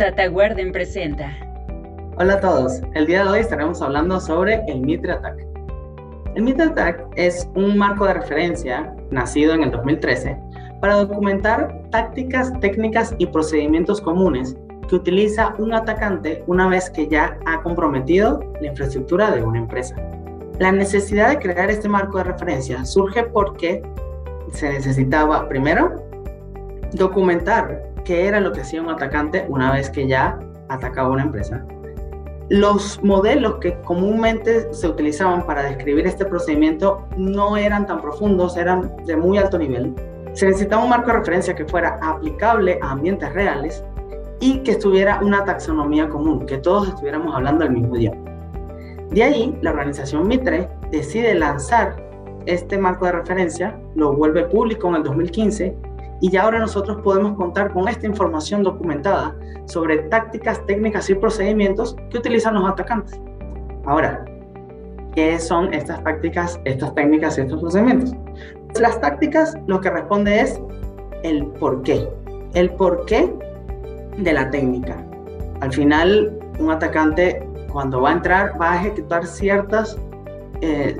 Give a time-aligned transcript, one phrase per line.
[0.00, 1.30] DataGuarden presenta.
[2.16, 5.46] Hola a todos, el día de hoy estaremos hablando sobre el Mitre Attack.
[6.34, 10.38] El Mitre Attack es un marco de referencia nacido en el 2013
[10.80, 14.56] para documentar tácticas, técnicas y procedimientos comunes
[14.88, 19.96] que utiliza un atacante una vez que ya ha comprometido la infraestructura de una empresa.
[20.58, 23.82] La necesidad de crear este marco de referencia surge porque
[24.50, 26.02] se necesitaba, primero,
[26.94, 31.64] documentar qué era lo que hacía un atacante una vez que ya atacaba una empresa.
[32.48, 38.92] Los modelos que comúnmente se utilizaban para describir este procedimiento no eran tan profundos, eran
[39.06, 39.94] de muy alto nivel.
[40.32, 43.84] Se necesitaba un marco de referencia que fuera aplicable a ambientes reales
[44.40, 48.20] y que estuviera una taxonomía común, que todos estuviéramos hablando el mismo idioma.
[49.10, 51.96] De ahí, la organización Mitre decide lanzar
[52.46, 55.76] este marco de referencia, lo vuelve público en el 2015
[56.20, 59.34] y ya ahora nosotros podemos contar con esta información documentada
[59.64, 63.20] sobre tácticas, técnicas y procedimientos que utilizan los atacantes.
[63.86, 64.24] Ahora,
[65.14, 68.14] ¿qué son estas tácticas, estas técnicas y estos procedimientos?
[68.78, 70.60] Las tácticas lo que responde es
[71.22, 72.06] el por qué.
[72.54, 73.32] El por qué
[74.18, 75.02] de la técnica.
[75.60, 79.96] Al final, un atacante cuando va a entrar va a ejecutar ciertas,
[80.60, 80.96] eh,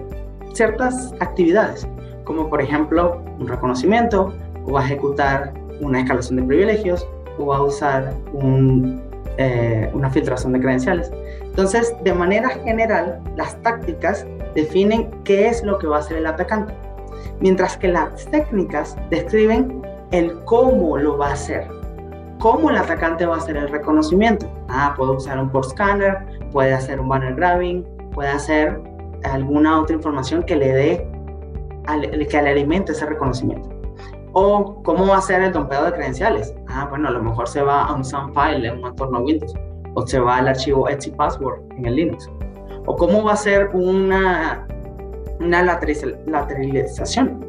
[0.52, 1.86] ciertas actividades,
[2.24, 4.32] como por ejemplo un reconocimiento,
[4.64, 7.06] o va a ejecutar una escalación de privilegios,
[7.38, 8.14] o va a usar
[9.38, 11.10] eh, una filtración de credenciales.
[11.42, 16.26] Entonces, de manera general, las tácticas definen qué es lo que va a hacer el
[16.26, 16.74] atacante,
[17.40, 21.66] mientras que las técnicas describen el cómo lo va a hacer.
[22.38, 24.50] ¿Cómo el atacante va a hacer el reconocimiento?
[24.68, 26.18] Ah, puede usar un port scanner,
[26.52, 28.80] puede hacer un banner grabbing, puede hacer
[29.24, 31.06] alguna otra información que le dé,
[32.30, 33.79] que le alimente ese reconocimiento.
[34.32, 36.54] O cómo va a ser el dompeo de credenciales.
[36.68, 39.54] Ah, bueno, a lo mejor se va a un sound file en un entorno Windows,
[39.94, 42.30] o se va al archivo Etsy Password en el Linux.
[42.86, 44.66] O cómo va a ser una,
[45.40, 47.44] una lateralización.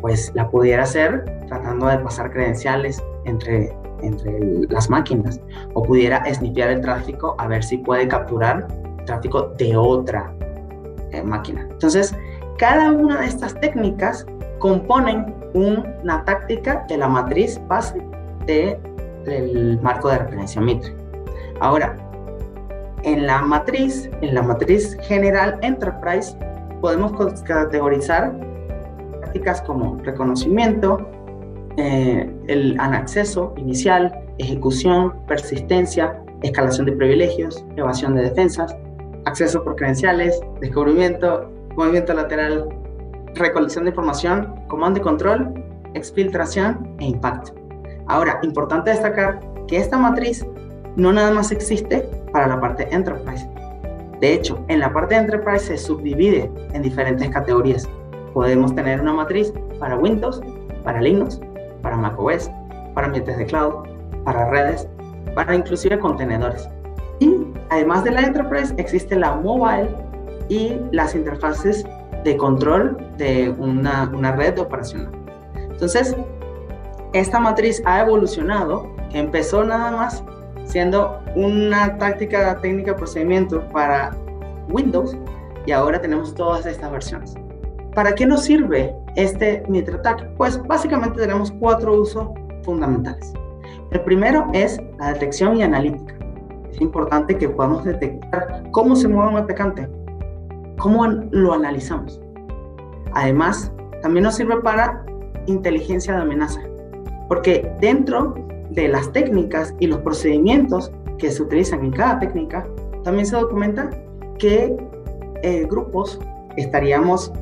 [0.00, 5.40] Pues la pudiera hacer tratando de pasar credenciales entre entre las máquinas
[5.74, 8.66] o pudiera snifear el tráfico a ver si puede capturar
[9.06, 10.32] tráfico de otra
[11.10, 11.66] eh, máquina.
[11.70, 12.14] Entonces,
[12.58, 14.26] cada una de estas técnicas
[14.58, 18.02] componen una táctica de la matriz base
[18.46, 20.94] del marco de referencia Mitre.
[21.60, 21.96] Ahora,
[23.02, 26.36] en la matriz, en la matriz general Enterprise,
[26.80, 27.12] podemos
[27.42, 28.32] categorizar
[29.20, 31.06] prácticas como reconocimiento,
[31.76, 38.74] eh, el acceso inicial, ejecución, persistencia, escalación de privilegios, evasión de defensas,
[39.24, 42.68] acceso por credenciales, descubrimiento, movimiento lateral,
[43.34, 45.52] recolección de información, comando y control,
[45.94, 47.52] exfiltración e impacto.
[48.06, 50.44] Ahora, importante destacar que esta matriz
[50.96, 53.48] no nada más existe para la parte Enterprise.
[54.20, 57.88] De hecho, en la parte Enterprise se subdivide en diferentes categorías.
[58.34, 60.42] Podemos tener una matriz para Windows,
[60.84, 61.40] para Linux,
[61.82, 62.50] para macOS,
[62.94, 63.86] para ambientes de cloud,
[64.24, 64.88] para redes,
[65.34, 66.68] para inclusive contenedores.
[67.20, 69.88] Y además de la Enterprise existe la mobile
[70.48, 71.86] y las interfaces
[72.24, 75.12] de control de una, una red operacional.
[75.56, 76.16] Entonces,
[77.12, 80.22] esta matriz ha evolucionado, empezó nada más
[80.64, 84.14] siendo una táctica técnica procedimiento para
[84.68, 85.16] Windows
[85.66, 87.34] y ahora tenemos todas estas versiones.
[87.94, 90.34] ¿Para qué nos sirve este MitraTac?
[90.36, 92.28] Pues básicamente tenemos cuatro usos
[92.62, 93.32] fundamentales.
[93.90, 96.14] El primero es la detección y analítica.
[96.70, 99.88] Es importante que podamos detectar cómo se mueve un atacante,
[100.80, 102.20] cómo lo analizamos.
[103.12, 105.04] Además, también nos sirve para
[105.46, 106.60] inteligencia de amenaza,
[107.28, 108.34] porque dentro
[108.70, 112.66] de las técnicas y los procedimientos que se utilizan en cada técnica,
[113.04, 113.90] también se documenta
[114.38, 114.76] qué
[115.42, 116.18] eh, grupos
[116.56, 117.32] estaríamos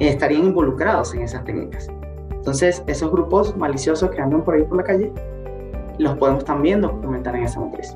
[0.00, 1.88] estarían involucrados en esas técnicas.
[2.30, 5.12] Entonces, esos grupos maliciosos que andan por ahí por la calle,
[5.98, 7.94] los podemos también documentar en esa matriz.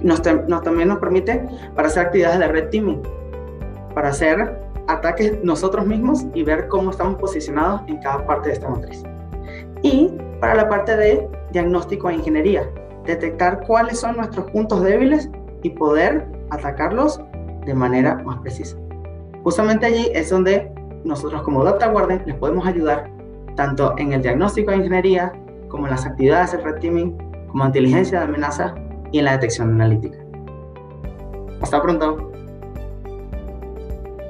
[0.00, 3.02] Nos, también nos permite para hacer actividades de red teaming,
[3.94, 4.58] para hacer
[4.88, 9.02] ataques nosotros mismos y ver cómo estamos posicionados en cada parte de esta matriz.
[9.82, 12.68] Y para la parte de diagnóstico e ingeniería,
[13.06, 15.30] detectar cuáles son nuestros puntos débiles
[15.62, 17.20] y poder atacarlos
[17.64, 18.76] de manera más precisa.
[19.42, 20.72] Justamente allí es donde
[21.04, 21.92] nosotros como Data
[22.24, 23.10] les podemos ayudar
[23.56, 25.32] tanto en el diagnóstico de ingeniería,
[25.68, 27.16] como en las actividades de red teaming,
[27.48, 28.74] como inteligencia de amenaza
[29.10, 30.18] y en la detección analítica.
[31.60, 32.30] Hasta pronto.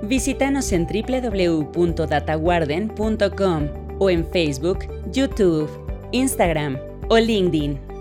[0.03, 3.69] Visítanos en www.dataguarden.com
[4.01, 4.81] o en Facebook,
[5.13, 5.71] YouTube,
[6.11, 6.77] Instagram
[7.09, 7.92] o LinkedIn.